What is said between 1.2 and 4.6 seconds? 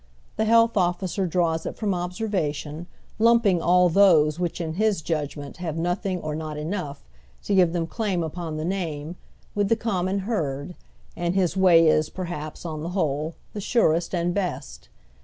draws it from observation, lumping all those which